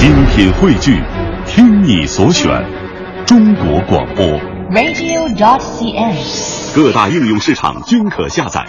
[0.00, 0.98] 精品汇聚，
[1.46, 2.48] 听你所选，
[3.26, 4.24] 中国广播。
[4.70, 6.74] radio.dot.cn，。
[6.74, 8.66] 各大应用市场均可下载。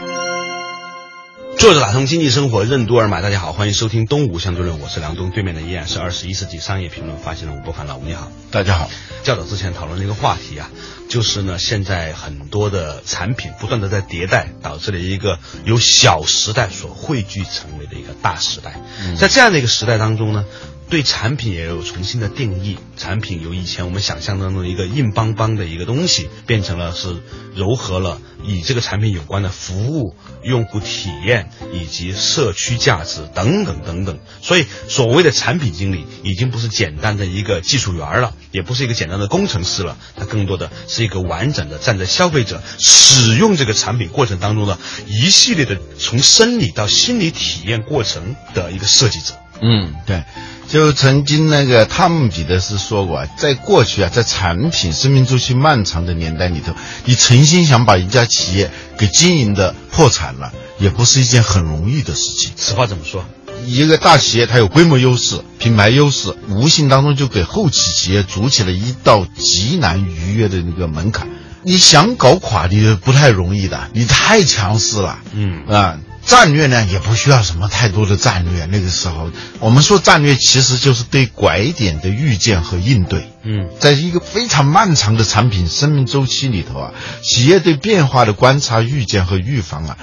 [1.57, 3.21] 作者打通经济生活，任督二脉。
[3.21, 8.29] 大家好，欢迎收听《东吴相对论》，我是梁东，对面的依然是二十一世纪商业评论发行人吴伯凡老吴，你好。
[8.51, 8.89] 大家好。
[9.23, 10.69] 较早之前讨论的一个话题啊，
[11.07, 18.81] 就是呢，现在很多的产品不断的在迭代，导致了一个由小时代所汇聚成为的一个大时代。
[19.15, 20.43] 在这样的一个时代当中呢。
[20.91, 27.15] 对产品也有重新的定义，产品由以前我们想象当中一个硬邦邦的一个东西，变成了是
[27.55, 34.19] 糅合了与这个产品有关的服务、用户体验以及社区价值等等等等。
[34.41, 49.35] 所以，所谓的产品经理已经不是简单的一个技术员了，也不是一个简单的工程师了，它更多的是一个完整的站在消费者使用这个产品过程当中的一系列的从生理到心理体验过程的一个设计者。
[49.61, 50.21] 嗯，对。
[50.71, 56.73] 就曾经那个汤姆彼得斯说过，在过去啊，在产品生命周期漫长的年代里头，
[57.03, 62.53] 你诚心想把一家企业给经营的破产了，也不是一件很容易的事情。
[62.55, 63.25] 此话怎么说？
[63.65, 71.27] 一个大企业它有规模优势、品牌优势，无形当中就给后期企业筑起了一道极难逾越的那个门槛。
[71.63, 75.19] 你想搞垮你不太容易的，你太强势了。
[75.33, 75.99] 嗯啊。
[76.25, 83.27] 战略呢也不需要什么太多的战略，那个时候我们说战略其实就是对拐点的预见和应对。
[83.43, 86.91] 嗯，在一个非常漫长的产品生命周期里头啊，
[87.23, 89.97] 企业对变化的观察、预见和预防啊，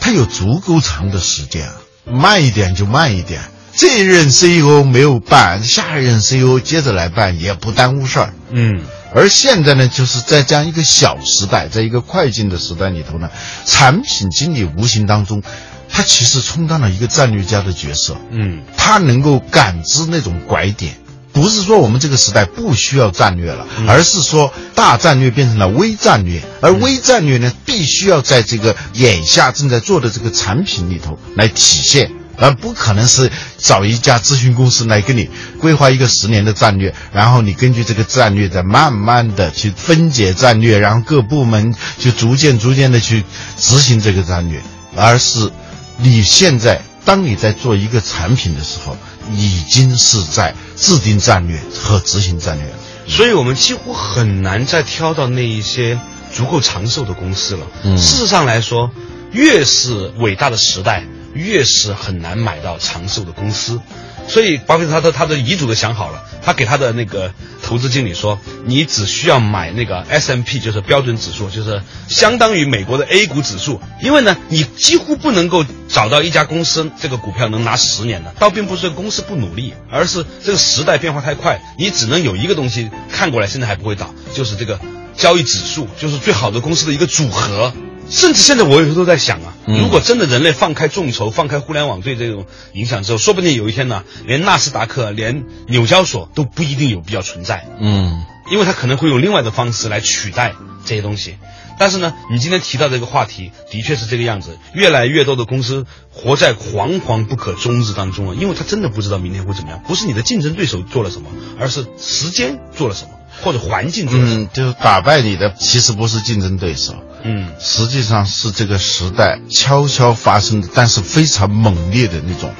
[0.00, 1.74] 它有足够长的时间啊，
[2.10, 3.42] 慢一点就慢一点。
[3.76, 8.34] 这一任 CEO 没有办，下一任 CEO 接着来办也不耽误事儿。
[8.50, 8.82] 嗯。
[9.14, 13.30] 而现在呢，就是在这样一个小时代，在一个快进的时代里头呢，
[13.66, 15.42] 产品经理无形当中，
[15.88, 18.16] 他其实充当了一个战略家的角色。
[18.30, 20.94] 嗯，他能够感知那种拐点，
[21.32, 32.12] 不是说我们这个时代不需要战略了，嗯、而是说大战略变成了微战略，而微战略呢，必须要在这个眼下正在做的这个产品里头来体现。
[32.40, 35.28] 而不可能是找一家咨询公司来给你
[35.58, 43.22] 规划一个十年的战略，然后你根据这个战略再慢慢的去分解战略，然后各部门就逐渐逐渐的去
[43.58, 44.60] 执行这个战略，
[44.96, 45.50] 而是
[45.98, 48.96] 你现在当你在做一个产品的时候，
[49.34, 52.74] 已经是在制定战略和执行战略了。
[53.06, 55.98] 所以我们几乎很难再挑到那一些
[56.32, 57.66] 足够长寿的公司了。
[57.82, 58.90] 嗯，事实上来说，
[59.32, 61.04] 越是伟大的时代。
[61.34, 63.80] 越是很难买到长寿的公司，
[64.28, 67.32] 所以巴菲特他的他的遗嘱都想好了，他给他的那个
[67.62, 84.80] 投资经理说，你只需要买那个 S M P，就是标准指数，就是相当于美国的 A 股指数，因为呢，你几乎不能够找到一家公司这个股票能拿十年的，倒并不是公司不努力，而是这个时代变化太快，你只能有一个东西看过来，现在还不会倒，就是这个
[85.16, 87.72] 交易指数，就是最好的公司的一个组合。
[88.10, 97.66] 甚至现在我有时候都在想啊，如果真的人类放开众筹、放开互联网对这种影响之后，说不定有一天呢，连纳斯达克、连纽交所都不一定有必要存在。
[97.78, 100.54] 嗯，因为它可能会用另外的方式来取代
[100.84, 101.36] 这些东西。
[101.78, 104.58] 但是呢，你今天提到这个话题，的确是这个样子。
[104.74, 109.82] 越来越多的公司活在惶惶不可终日当中了，因为他真的不知道明天会怎么样。
[109.88, 113.10] 不是你的竞争对手做了什么，而是时间做了什么，
[113.42, 114.42] 或者环境做了什么。
[114.44, 116.94] 嗯，就是打败你的其实不是竞争对手。
[117.22, 122.54] 嗯，实际上是这个时代悄悄发生的，但是非常猛烈的那种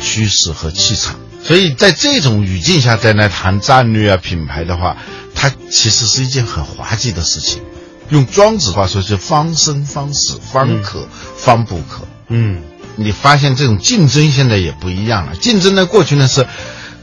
[0.00, 1.16] 趋势和气场。
[1.44, 4.96] 所以在这种语境下，再来谈战略啊、品牌的话，
[5.34, 7.62] 它其实是一件很滑稽的事情。
[8.08, 12.08] 用庄子话说，是方生方死，方可、嗯、方不可。
[12.28, 12.62] 嗯，
[12.96, 15.36] 你发现这种竞争现在也不一样了。
[15.36, 16.46] 竞争呢，过去呢是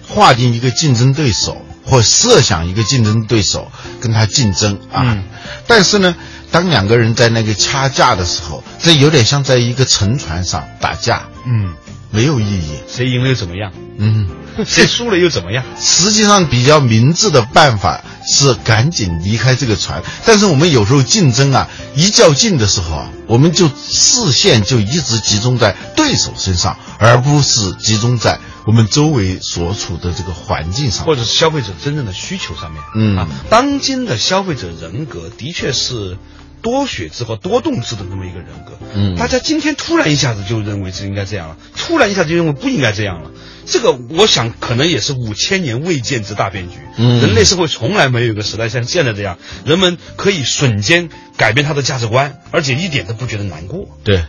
[0.07, 5.03] 划定一个竞争对手，或设想一个竞争对手跟他竞争啊。
[5.05, 5.23] 嗯、
[5.67, 6.15] 但是呢。
[6.51, 11.73] 当两个人在那个掐架的时候，这有点像在一个沉船上打架，嗯，
[12.11, 12.79] 没有意义。
[12.87, 13.73] 谁赢了又怎么样？
[13.97, 14.29] 嗯，
[14.65, 15.63] 谁输了又怎么样？
[15.79, 20.01] 实际上，比较明智的办法是赶紧离开这个船。
[20.25, 32.81] 但是我们有时候竞争啊，一较劲的时候啊，我们就视线就一直集中在对手身上，而不是集中在我们周围所处的这个环境上，或者是消费者真正的需求上面。
[32.95, 36.17] 嗯啊，当今的消费者人格的确是。
[36.65, 43.29] 多血质和多动质的那么一个人格，嗯，大家今天突然一下子就认为是应该这样了，突然一下就认为不应该这样了，
[43.67, 46.77] 这个我想可能也是五千年未见之大变局。
[46.97, 53.87] 嗯，人类社会从来没有一个时代像现在这样，人们可以瞬间改变他的价值观，而且一点都不觉得难过。
[54.03, 54.25] 对，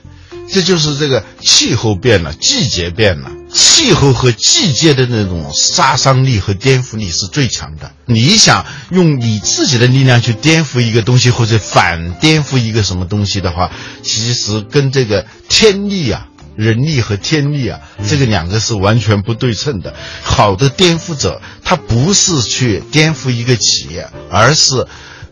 [0.52, 7.92] 这就是这个气候变了，季节变了，气候和季节的那种杀伤力和颠覆力是最强的。
[8.04, 13.72] 你想用你自己的力量去颠覆一个东西，或者反颠覆一个什么东西的话，
[14.02, 16.28] 其实跟这个天力啊。
[16.56, 19.94] 人力和天力啊，这个两个是完全不对称的。
[20.22, 24.86] 好的颠覆者，他不是去颠覆一个企业，而是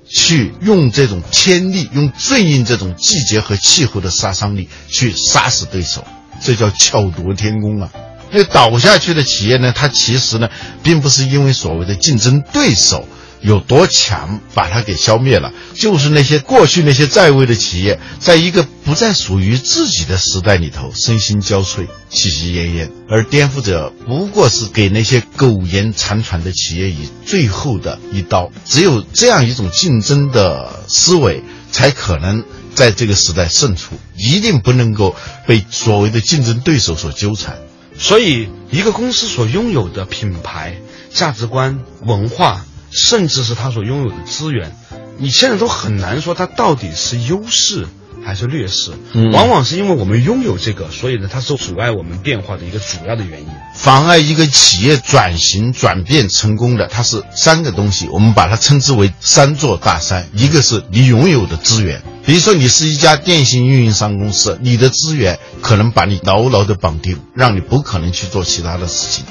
[0.07, 6.07] 去用这种天力，用顺应这种季节和气候的杀伤力去杀死对手，
[6.43, 7.91] 这叫巧夺天工啊！
[8.35, 10.51] 那倒下去的企业呢，它其实呢，
[10.83, 13.09] 并不是因为所谓的竞争对手。
[13.41, 15.53] 有多强，把它给消灭了。
[15.75, 22.89] 就是那些过去那些在位的企业，在一个不再属于自己的时代里头，身心交瘁，喜气奄奄。
[23.07, 28.51] 而颠覆者不过是给那些苟延残喘的企业以最后的一刀。
[28.65, 32.45] 只有这样一种竞争的思维，才可能
[32.75, 33.97] 在这个时代胜出。
[34.17, 35.15] 一定不能够
[35.47, 37.59] 被所谓的竞争对手所纠缠。
[37.99, 40.77] 所以，一个公司所拥有的品牌、
[41.11, 42.65] 价值观、文化。
[42.97, 44.73] 甚至是他所拥有的资源，
[45.19, 47.89] 你现在都很难说它到底是优势
[48.25, 48.93] 还是劣势。
[49.13, 53.49] 嗯，往往是因为我们拥有这个，所以呢，它是阻碍我们变化的一个主要的原因。
[53.75, 60.29] 妨碍一个企业转型转变成功的，它是三个东西，我们把它称之为三座大山。
[60.33, 69.25] 一个是你拥有的资源，比如说你是一家电信运营商公司，你的资源可能把你牢牢的绑定，让你不可能去做其他的事情。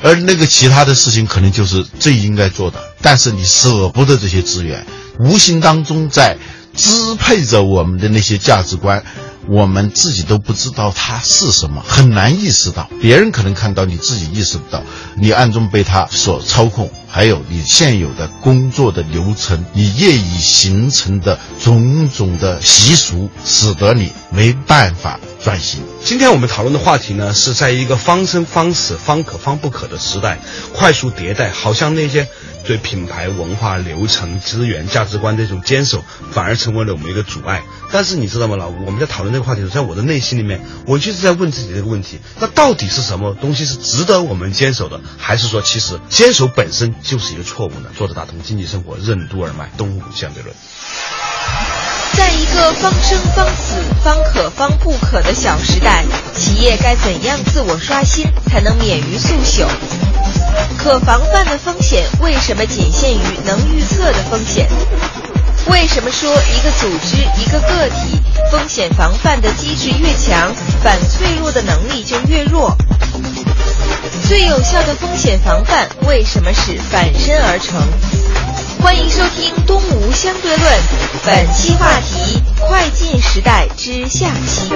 [0.00, 4.86] 而那个其他的事情可能就是最应该做的，但是你舍不得这些资源，
[5.18, 6.36] 无形当中在
[6.78, 9.04] 支配着我们的那些价值观。
[9.46, 12.90] 我们自己都不知道它是什么，很难意识到。
[13.00, 14.82] 别人可能看到，你自己意识不到，
[15.16, 16.90] 你暗中被他所操控。
[17.10, 25.82] 还有你现有的工作的流程，你业已形成的种种的习俗，使得你没办法转型。
[26.04, 30.38] 今天我们讨论的话题呢，是在一个方生方死、方可方不可的时代，
[30.72, 32.28] 快速迭代，好像那些。
[32.66, 37.62] 对品牌文化、流程、资源、价值观这种坚守，反而成为了我们一个阻碍。
[37.90, 38.84] 但是你知道吗，老吴？
[38.84, 45.00] 我们在讨论这个话题的时候，在我的内心里面，我就是在问自己这个问题：那到底是什么东西是值得我们坚守的？
[45.16, 47.88] 还是说，其实坚守本身就是一个错误呢？
[47.96, 50.54] 作者打通经济生活任督二脉，东吴相对论。
[52.18, 56.04] 在一个方生方死、方可方不可的小时代，
[56.34, 59.68] 企业该怎样自我刷新，才能免于速朽？
[60.76, 64.68] 可防范的风险为什么仅限于能预测的风险？
[65.70, 72.76] 为什么说一个组织、一个个体风险防范的机制越强，反脆弱的能力就越弱？
[74.26, 77.80] 最有效的风险防范为什么是反身而成？
[78.80, 80.62] 欢迎收听《东吴相对论》，
[81.24, 84.72] 本期话题：快进时代之下期。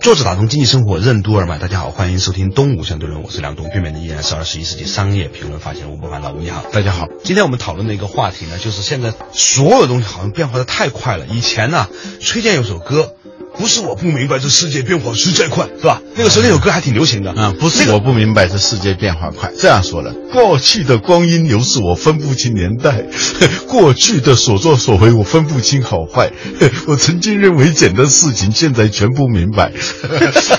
[0.00, 7.06] 作者打通经济生活任督二脉，大家好，欢迎收听《东吴相对论》，我是梁东，对面的依然是二十一世纪商业评论发现人吴伯凡，老吴你好，大家好。
[7.22, 11.26] 今天我们讨论的一个话题呢，就是现在所有东西好像变化的太快了。
[11.26, 11.86] 以前呢，
[12.20, 13.14] 崔健有首歌。
[13.58, 16.00] 不是我不明白这世界变化实在快，是吧？
[16.16, 17.54] 那个时候那首歌还挺流行的啊。
[17.60, 23.04] 不是我不明白这世界变化快，这样说了，过去的光阴流逝，我分不清年代；
[23.68, 26.32] 过去的所作所为，我分不清好坏。
[26.88, 29.70] 我曾经认为简单事情，现在全不明白。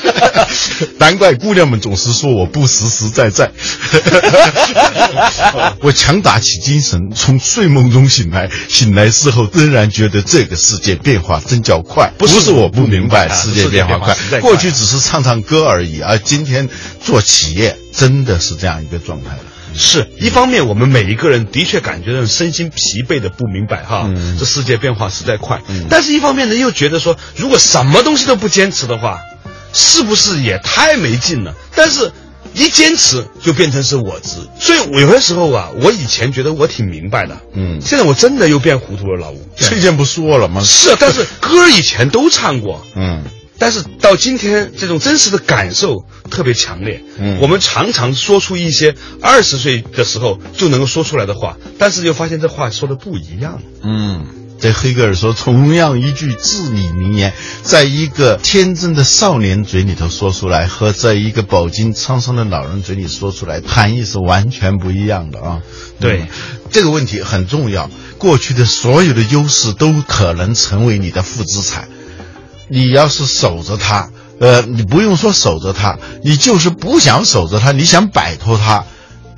[0.99, 3.51] 难怪姑娘们总是说我不实实在在。
[5.81, 12.11] 我强打起精神，从睡梦中醒来，醒来之后仍然觉得这个世界变化真叫快。
[12.17, 12.82] 不是我不。
[12.85, 16.67] 不明白世界变化快，过去只是唱唱歌而已，而今天
[17.01, 19.43] 做企业真的是这样一个状态了。
[19.75, 25.61] 是一方面，我们每一个人的确感觉到身心疲惫的不明白哈，这世界变化实在快。
[25.89, 29.19] 但是一方面呢，又觉得说，如果什么东西都不坚持的话，
[29.73, 31.53] 是不是也太没劲了？
[31.75, 32.11] 但是。
[32.53, 39.47] 一坚持就变成是我执，所以有些时候啊，我以前觉得我挺明白的，嗯，现在我真的又变糊涂了，老吴。
[39.57, 40.61] 崔健不说了吗？
[40.63, 43.23] 是，但是 歌以前都唱过，嗯，
[43.57, 54.42] 但是到今天这种真实的感受特别强烈，嗯，我们常常说出一些二十岁的时候就能够说出来的话，但是又发现这话说的不一样，嗯。
[54.63, 65.61] 这黑格尔说，同样一句至理名言，在一个天真的少年嘴里头说出来，和在一个饱经沧桑的老人嘴里说出来，含义是完全不一样的啊。
[65.99, 66.27] 对，
[66.71, 67.91] 这个问题很重要。
[68.17, 71.89] 过去的所有的优势都可能成为你的负资产，
[72.69, 78.85] 你要是守着它，呃，你不用说守着它，你就是不想守着它，你想摆脱它。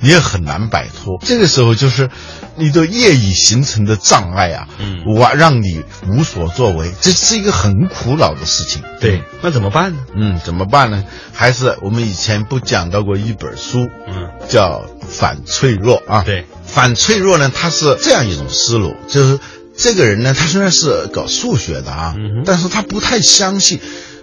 [0.00, 1.18] 你也很难摆脱。
[1.24, 2.08] 这个时候就是
[2.56, 8.82] 你的业已形成的障碍啊，嗯我让你无所作为，这是一个很苦恼的事情。
[9.00, 9.98] 对，那怎么办呢？
[10.14, 11.04] 嗯，怎么办呢？
[11.32, 16.22] 还是我们以前不讲到过一本书，嗯，叫《反脆弱》啊。
[16.24, 19.38] 对，反脆弱呢，它是这样一种思路，就是
[19.76, 23.78] 这个人呢，他虽然是搞数学的啊，嗯但是他不太相信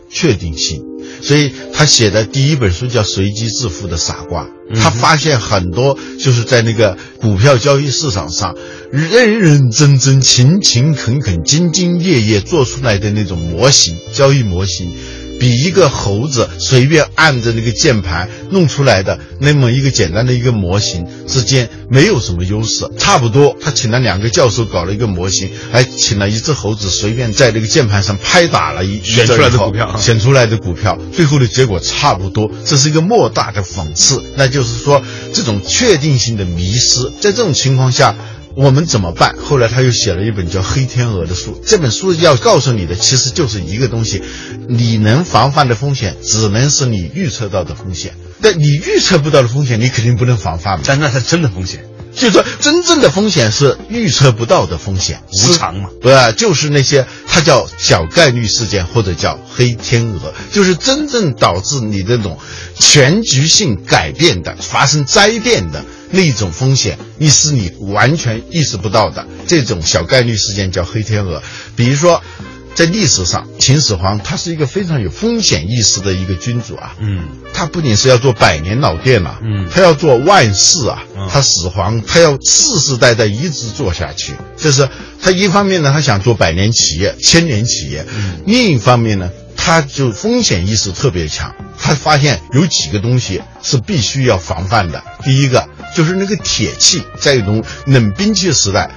[0.10, 0.82] 确定性，
[1.22, 4.44] 所以他写的第一本书叫《随机致富的傻瓜》。
[4.48, 8.56] 嗯他发现很多就是在那个股票交易市场上，
[8.92, 14.92] 认认真真、勤勤恳恳、兢兢业业做出来的那种模型，交易模型。
[15.40, 23.56] 比一个猴子随便按着那个键盘弄出来的那么一个简单的一个模型之间没有什么优势，差不多。
[23.60, 32.52] 他请了两个教授搞了一个模型，还请了一只猴子随便在那个键盘上拍打了一选出来的股票选出来的股票，最后的结果差不多。
[32.66, 38.16] 这是一个莫大的讽刺，那就是说这种确定性的迷失，在这种情况下。
[38.56, 39.36] 我们怎么办？
[39.44, 41.60] 后来他又写了一本叫《黑天鹅》的书。
[41.66, 44.22] 这本书要告诉你的，其实就是一个东西：
[44.70, 48.14] 你能防范的风险，只能是你预测到的风险。
[48.42, 50.80] 但你预测不到的风险，你肯定不能防范。
[50.86, 55.90] 但那是真的风险，就是说，真正的风险是预测不到的风险，无常嘛。
[56.04, 62.38] 呃，就是那些它叫小概率事件或者叫黑天鹅，就是真正导致你这种
[62.80, 69.26] 全局性改变的、发生灾变的那种风险，你是你完全意识不到的。
[69.48, 71.42] 这种小概率事件叫黑天鹅。
[71.76, 72.22] 比如说，
[72.76, 76.96] 在历史上，秦始皇他是一个非常有风险意识的一个君主啊。
[77.00, 84.34] 嗯他不仅是要做百年老店啊，嗯他要做万世啊，嗯他始皇他要世世代代一直做下去。
[84.58, 84.90] 就是
[85.22, 91.54] 他一方面呢，他想做百年企业、千年企业；嗯另一方面呢，他就风险意识特别强。
[91.78, 95.04] 他发现有几个东西是必须要防范的。
[95.24, 98.90] 第一个就是那个铁器，在一种冷兵器时代，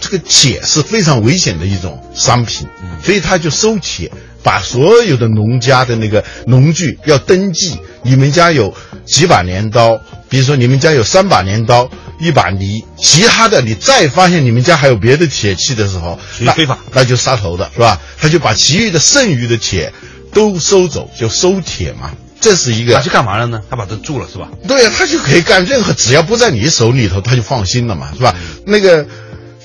[0.00, 2.66] 这个铁是非常危险的一种商品，
[3.02, 4.10] 所以他就收铁，
[4.42, 8.74] 把所有的农家的那个农具要登记，你们家有
[9.04, 18.00] 几把镰刀，比如说你们家有三把镰刀，一把犁，其他的你再发现你们家还有别的铁器的时候，那属于非法那就杀头的是吧？
[18.18, 19.92] 他就把其余的剩余的铁
[20.32, 22.10] 都收走，就收铁嘛。
[22.38, 23.60] 这是一个他去干嘛了呢？
[23.68, 24.50] 他把它住了是吧？
[24.68, 28.36] 对呀，他就可以干任何，只要不在你手里头，他就放心了嘛，是吧？
[28.66, 29.06] 那个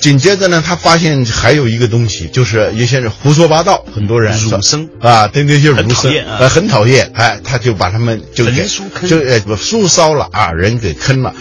[0.02, 4.90] 紧接着呢，他发现还有一个东西，就是一些人胡说八道，很多人说儒生。
[5.00, 8.46] 啊，对那些很儒生呃很讨厌，哎，他就把他们就
[9.08, 11.36] 就呃不书烧了啊，人给坑了。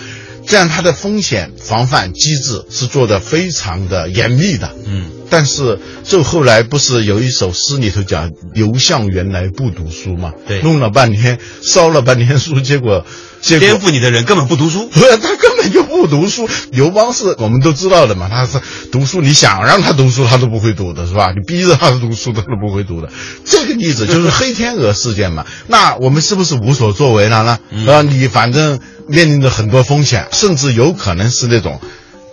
[0.46, 10.60] 这样他的风险防范机制是做的非常的严密的，嗯，但是就后来不是有一首诗里头讲刘向原来不读书嘛，对。
[10.60, 13.06] 弄了半天烧了半天书，结果
[13.42, 14.88] 颠覆你的人根本不读书。
[14.92, 16.48] 不是，他根本就不读书。
[16.70, 18.60] 刘邦是我们都知道的嘛，他是
[18.92, 21.32] 读书，你想让他读书，他都不会读的，是吧？
[21.32, 23.10] 你逼着他读书，他都不会读的。
[23.44, 25.46] 这个例子就是黑天鹅事件嘛。
[25.68, 27.58] 那我们是不是无所作为了呢？
[27.90, 31.80] 啊、你反正面临着很多风险，甚至有可能是那种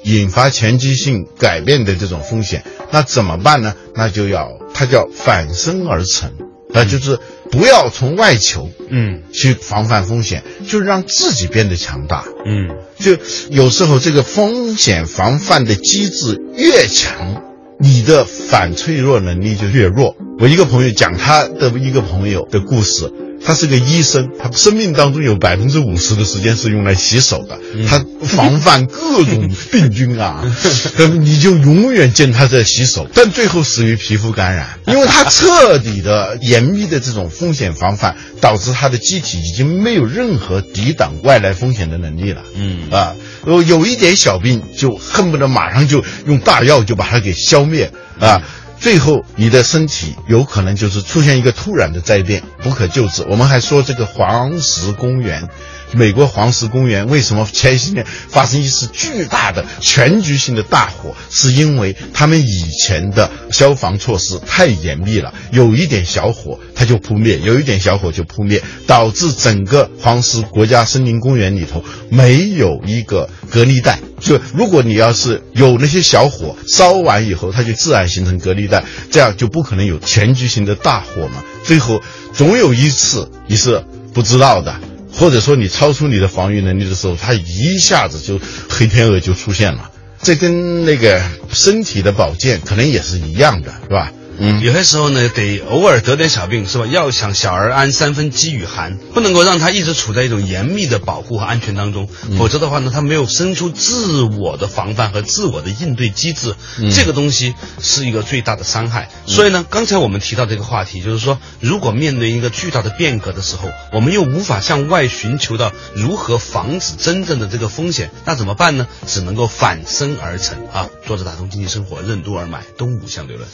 [0.04, 3.74] 引发前期性改变的这种风险，那怎么办呢？
[3.96, 6.32] 那就要他叫反身而成，
[6.70, 7.20] 那就是
[7.52, 12.26] 不要从外求，嗯去防范风险，就让自己变得强大。
[12.46, 13.18] 嗯就
[13.50, 17.44] 有时候这个风险防范的机制越强，
[17.80, 20.16] 你的反脆弱能力就越弱。
[20.40, 23.12] 我一个朋友讲他的一个朋友的故事，
[23.44, 30.44] 他是个医生，他生命当中有百分之五十的时间是用来洗手的，他防范各种病菌啊，
[31.20, 42.44] 你就永远见他在洗手，但最后死于皮肤感染， 因为他彻底的严密的这种风险防范，导致他的机体已经没有任何抵挡外来风险的能力了。
[42.56, 43.16] 嗯啊，
[43.46, 48.42] 有有一点小病就恨不得马上就用大药就把它给消灭啊。
[48.80, 53.26] 最后，你的身体有可能就是出现一个突然的灾变，不可救治。
[53.30, 55.50] 我们还说这个黄石公园，
[55.94, 74.00] 美国黄石公园为什么前些年发生一次巨大的全局性的大火，是因为他们以前的消防措施太严密了，有一点小火它就扑灭，有一点小火就扑灭，导致整个黄石国家森林公园里头没有一个隔离带。
[74.20, 81.44] 就如果你要是有那些小火烧完以后，它就自然形成隔离带，这样就不可能有全局性的大火嘛。
[81.64, 82.02] 最后
[82.34, 83.84] 总有一次你是
[84.14, 84.80] 不知道的，
[85.14, 89.92] 或者说你超出你的防御能力的时候，它一下子就黑天鹅就出现了。
[90.22, 91.22] 这跟那个
[91.52, 94.12] 身体的保健可能也是一样的，是吧？
[94.40, 96.86] 嗯有些时候呢，得偶尔得点小病，是吧？
[96.86, 109.10] 要想小儿安，三分饥与寒，不能够让他一直处在一种严密的保护和安全当中，嗯否则的话呢，他没有生出自我的防范和自我的应对机制，嗯这个东西是一个最大的伤害。
[109.26, 118.88] 所以呢，刚才我们提到这个话题，就是说，如果面对一个巨大的变革的时候，我们又无法向外寻求到如何防止真正的这个风险，那怎么办呢？
[119.08, 120.90] 只能够反身而成啊！
[121.06, 123.48] 作者打通经济生活，任督二脉，东吴相对论。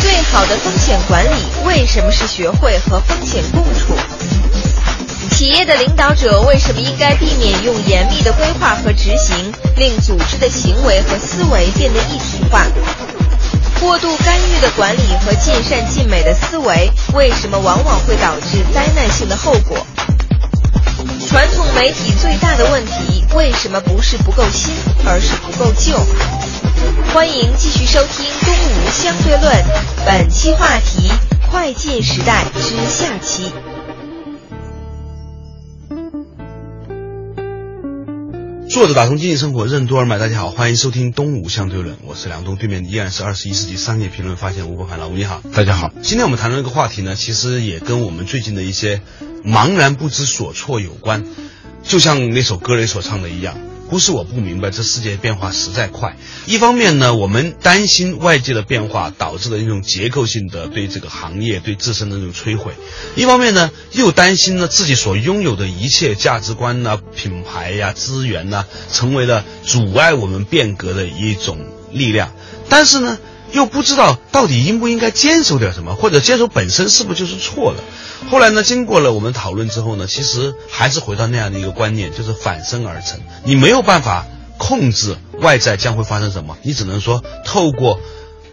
[0.00, 3.96] 最好的风险管理为什么是学会和风险共处？
[5.30, 12.66] 企业的领导者为什么应该避免用严密的规划和执行，令组织的行为和思维变得一体化？
[13.80, 19.84] 过度干预的管理和尽善尽美的思维，为什么往往会导致灾难性的后果？
[21.28, 24.72] 传统媒体最大的问题，为什么不是不够新，
[25.06, 25.98] 而是不够旧？
[27.12, 29.52] 欢迎继续收听《东吴相对论》，
[30.06, 31.10] 本期话题：
[31.50, 33.52] 快进时代之下期。
[38.70, 45.92] 作者打通经济生活任督二脉，大家好，欢迎收听东吴相对论，我是梁东，对面依然是二十一世纪商业评论发现吴伯凡老吴你好，大家好。
[46.02, 49.02] 今天我们谈论一个话题呢，其实也跟我们最近的一些
[49.44, 51.26] 茫然不知所措有关，
[51.82, 53.58] 就像那首歌里所唱的一样。
[53.92, 56.16] 不是我不明白，这世界变化实在快。
[56.46, 62.72] 一方面呢，我们担心外界的变化导致的一种结构性的对这个行业、对自身的那种摧毁；
[63.16, 71.58] 一方面呢，又担心呢自己所拥有的一切价值观呐、品牌呀、资源呐，成为了阻碍我们变革的一种
[71.92, 72.32] 力量。
[72.70, 73.18] 但是呢，
[73.52, 77.80] 又不知道到底应不应该坚守点什么，或者坚守本身是不是就是错的。
[78.30, 83.20] 后来呢，经过了我们讨论之后呢，其实还是回到那样的一个观念，就是反身而成。
[83.44, 84.26] 你没有办法
[84.58, 88.00] 控制外在将会发生什么，你只能说透过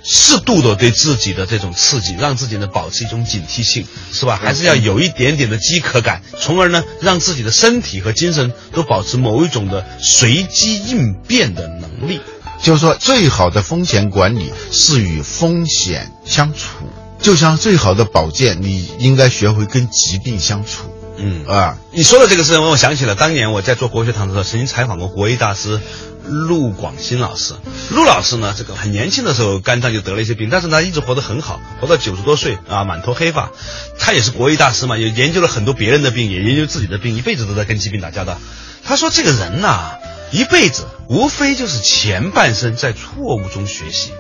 [0.04, 4.40] 适度的对自己的这种刺激，让自己呢保持一种警惕性，是吧？
[4.42, 12.20] 还是要有一点点的饥渴感，从而呢让自己的身体和精神都保持某一种的随机应变的能力。
[12.62, 16.88] 就是说，最好的风险管理是与风险相处，
[17.22, 20.84] 就像最好的保健，你应该学会跟疾病相处。
[21.22, 25.82] 嗯啊，你说的这个事，让我想起了当年我在做国学堂的时候，曾经采访过国医大师
[26.26, 27.56] 陆广新老师。
[27.90, 33.52] 陆老师呢，这个很年轻的时候肝脏就得了一些病，但是他一直活得很好，活到九十多岁啊，满头黑发。
[33.98, 38.38] 他也是国医大师嘛，也研究了很多别人的病，也研究自己的病，一辈子都在跟疾病打交道。
[38.86, 39.92] 他说这个人呐、
[40.32, 44.12] 一辈子无非就是前半生在错误中学习。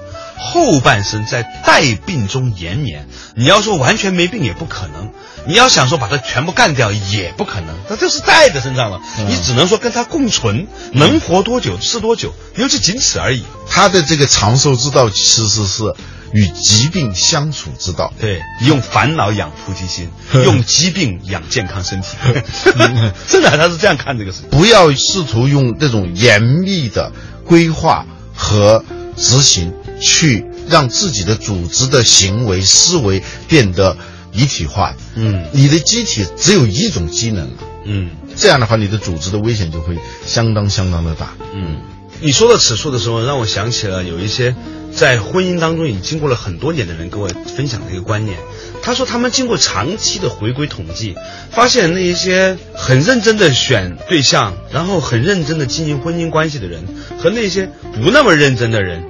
[0.41, 5.12] 后半生在带病中延年，你要说完全没病也不可能，
[5.45, 13.43] 你要想说把它全部干掉也不可能，它就是带在身上了，你只能说跟它共存，能活多久是多久，尤其仅此而已。
[13.69, 15.93] 他的这个长寿之道其实是
[16.34, 18.13] 与疾病相处之道。
[18.20, 20.10] 对，用烦恼养菩提心，
[20.46, 22.10] 用疾病养健康身体
[23.28, 24.50] 真的他是这样看这个事情。
[24.50, 27.12] 不要试图用那种严密的
[27.46, 28.84] 规划和
[29.18, 33.98] 执行去让自己的组织的行为思维变得
[34.32, 34.94] 一体化。
[35.15, 41.34] 嗯你的机体只有一种机能了，嗯这样的话，你的组织的危险就会相当相当的大。
[41.54, 41.82] 嗯，
[42.22, 44.56] 你说到此处的时候，让我想起了有一些
[44.99, 48.38] 在婚姻当中已经经过了很多年的人跟我分享的一个观念。
[48.81, 51.15] 他说，他们经过长期的回归统计，
[51.51, 56.83] 发现那一些很认真的选对象，然后很认真的经营婚姻关系的人，
[57.17, 57.67] 和那些
[58.03, 59.01] 不那么认真的人，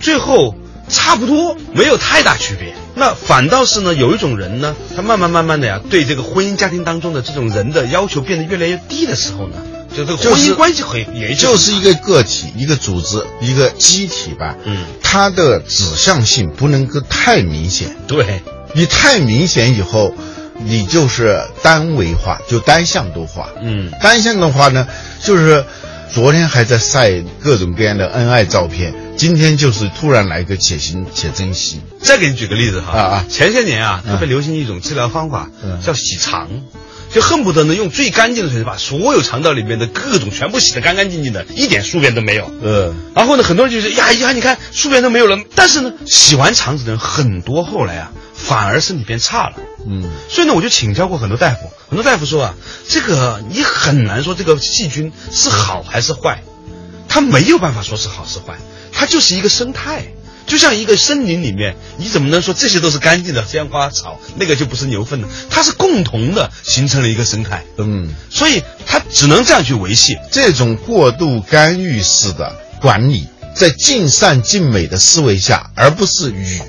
[0.00, 0.54] 最后
[0.88, 2.74] 差不多，没有太大区别。
[2.94, 9.56] 那反倒是呢，有一种人呢，他慢慢慢慢的呀，对这个婚姻家庭当中的这种人的要求变得越来越低的时候呢，
[9.96, 14.56] 就这个婚姻关系很也就是一个个体、一个组织、一个机体吧。
[14.64, 17.96] 嗯，它的指向性不能够太明显。
[18.06, 18.42] 对，
[18.74, 20.14] 你太明显以后，
[20.58, 23.48] 你就是单维化，就单向度化。
[23.62, 24.88] 嗯单向的话呢，
[25.22, 25.64] 就是
[26.12, 31.80] 昨天还在晒各种各样的恩爱照片，今天就是突然来个且行且珍惜。
[32.00, 36.48] 再给你举个例子哈，啊啊前些年啊，嗯特别流行一种治疗方法，嗯叫洗肠。
[37.14, 42.52] 就恨不得能，用最干净的水把所有肠道里面的各种全部洗得干干净净的，一点宿便都没有。
[42.60, 45.38] 嗯，然后呢，很多人就是呀呀，你看宿便都没有了。
[45.54, 49.54] 但是呢，洗完肠子的人很多，后来啊，反而身体变差了。
[49.86, 52.54] 嗯，所以呢，我就请教过很多大夫，很多大夫说啊，
[52.88, 56.42] 这个你很难说这个细菌是好还是坏，
[57.08, 58.58] 它没有办法说是好是坏，
[58.90, 60.13] 它就是一个生态。
[60.46, 65.28] 就像一个森林里面，你怎么能说这些都是干净的鲜花草，那个就不是牛粪呢？
[65.50, 70.16] 它是共同的形成了一个生态，嗯，所以它只能这样去维系。
[70.30, 76.60] 这种过度干预式的管理，在尽善尽美的思维下，而不是与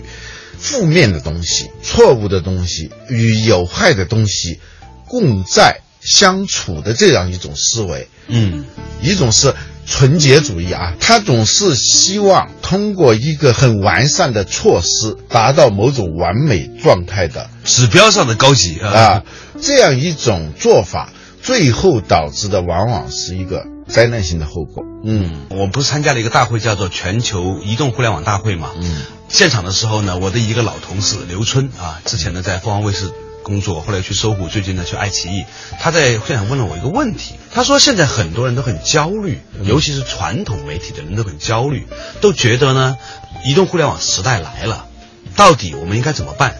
[0.57, 4.59] 负面的东西、错误的东西与有害的东西
[5.07, 8.07] 共在相处的这样一种思维。
[8.27, 8.65] 嗯
[9.01, 9.53] 一种是
[9.85, 19.23] 纯洁主义啊，他总是希望通过一个很完善的措施，达到某种完美状态的指标上的高级啊啊，
[19.61, 24.83] 这样一种做法，最后导致的往往是一个灾难性的后果。
[25.07, 28.71] 嗯我不是参加了一个大会，叫做全球移动互联网大会嘛。
[28.75, 33.11] 嗯，现场的时候呢，我的一个老同事刘春啊，之前呢在凤凰卫视
[33.45, 35.45] 工作，后来去搜狐，最近呢去爱奇艺。
[35.79, 41.87] 他在现场问了我一个问题，他说现在很多人都很焦虑，尤其是传统媒体的人都很焦虑，
[42.21, 42.97] 都觉得呢，
[43.45, 44.87] 移动互联网时代来了，
[45.35, 46.55] 到底我们应该怎么办？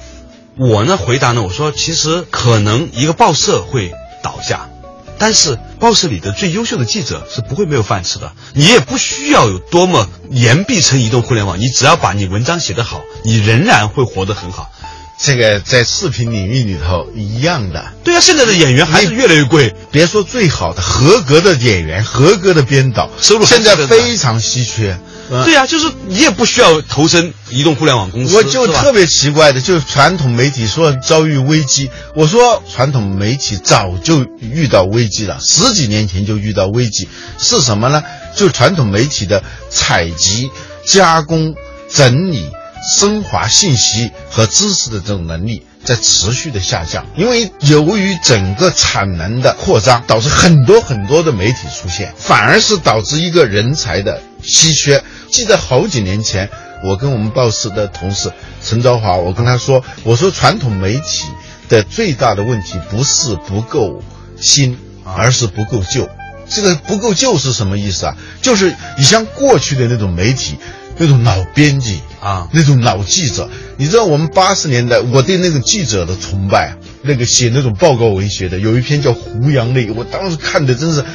[0.58, 4.70] 我呢回答呢，我说其实可能一个报社会倒下，
[5.18, 8.32] 但是报社里的最优秀的记者是不会没有饭吃的。
[8.54, 14.72] 你也不需要有多么言必称移动互联网，你只要把你文章写得好，你仍然会活得很好。
[15.18, 17.94] 这个在视频领域里头一样的。
[18.04, 19.74] 对啊，现在的演员还是越来越贵。
[19.92, 24.94] 别说最好的，合格的演员、合格的编导，收入现在非常稀缺。
[24.94, 28.36] 嗯对啊，就是你也不需要投身移动互联网公司。
[28.36, 38.04] 我就特别奇怪的，就是传统媒体说遭遇危机，我说传统媒体早就遇到危机了，十几年前就遇到危机，是什么呢？
[38.36, 40.52] 就传统媒体的采集、
[40.86, 41.56] 加工、
[41.92, 42.52] 整理、
[42.98, 55.04] 升华信息和知识的这种能力在持续的下降，因为由于整个产能的扩张，导致很多很多的媒体出现，反而是导致一个人才的稀缺。
[55.32, 56.50] 记得好几年前，
[56.84, 58.32] 我跟我们报社的同事
[58.64, 61.28] 陈昭华，我跟他说，我说传统媒体
[61.70, 64.02] 的最大的问题不是不够
[64.40, 66.10] 新，而是不够旧。
[66.48, 68.18] 这个不够旧是什么意思啊？
[68.42, 70.58] 就是你像过去的那种媒体，
[70.98, 81.06] 那种老编辑啊那种老记者，你知道我们八十年代我对那个记者的崇拜，那个写那种报告文学的，有一篇叫《胡杨泪》，我当时看的真是。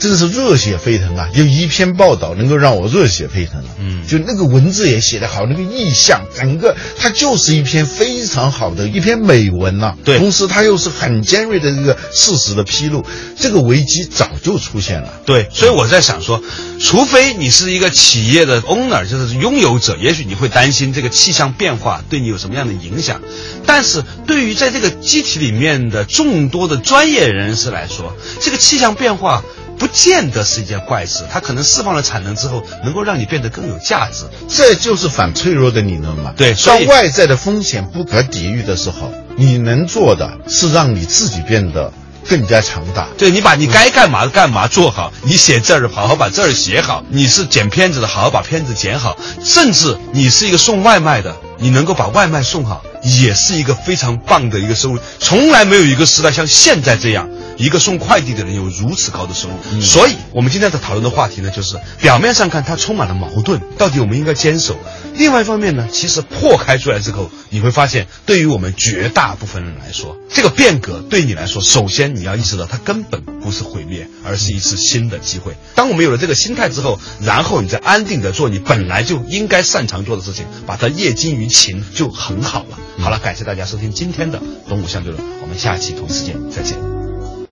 [0.00, 1.28] 真是热血沸腾啊！
[1.34, 3.68] 有一篇报道能够让我热血沸腾啊！
[3.78, 13.04] 嗯就那个文字也写得好，那个意象，整个它就是一篇非常好的一篇美文呐、对同时它又是很尖锐的这个事实的披露，
[13.38, 15.12] 这个危机早就出现了。
[15.26, 16.42] 对，所以我在想说，
[16.80, 23.20] 除非你是一个企业的 owner，就是拥有者，也许你会担心这个气象变化对你有什么样的影响。
[23.66, 29.44] 但是对于在这个机体里面的众多的专业人士来说，这个气象变化
[29.80, 34.26] 不见得是一件坏事，它可能释放了产能之后，能够让你变得更有价值。
[34.46, 36.34] 这就是反脆弱的理论嘛。
[36.36, 41.90] 对当外在的风险不可抵御的时候，你能做的是让你自己变得
[42.28, 43.08] 更加强大。
[43.16, 54.98] 对你把你该干嘛的干嘛做好，你写字儿好好把字儿写好，你是剪片子的好好把片子剪好，甚至你是一个送外卖的，你能够把外卖送好，也是一个非常棒的一个收入。
[55.18, 59.80] 从来没有一个时代像现在这样，一个送快递的人有如此高的收入。
[59.82, 64.78] 所以，我们今天在讨论的话题呢，就是表面上看它充满了矛盾，到底我们应该坚守。
[65.14, 75.54] 另外一方面呢，其实破开出来之后，你会发现，对于我们绝大部分人来说，这个变革对你来说，首先你要意识到它根本不是毁灭，而是一次新的机会。
[75.74, 82.78] 当我们有了这个心态之后，然后你再安定的做你本来就应该擅长做的事情，把它业精于勤，就很好了。
[83.00, 86.99] 好了，感谢大家收听今天的《东吴相对论》，我们下期同一时间再见。